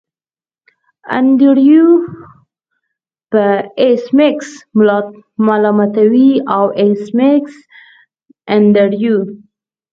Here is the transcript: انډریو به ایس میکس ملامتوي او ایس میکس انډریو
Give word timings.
انډریو 1.17 1.87
به 3.31 3.45
ایس 3.81 4.03
میکس 4.17 4.49
ملامتوي 5.47 6.31
او 6.55 6.63
ایس 6.81 7.03
میکس 7.17 7.53
انډریو 8.53 9.15